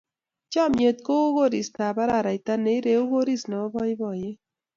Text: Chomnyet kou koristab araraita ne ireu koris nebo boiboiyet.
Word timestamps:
Chomnyet 0.51 0.97
kou 1.07 1.25
koristab 1.35 1.95
araraita 2.03 2.53
ne 2.57 2.71
ireu 2.77 3.03
koris 3.11 3.43
nebo 3.49 3.65
boiboiyet. 3.73 4.39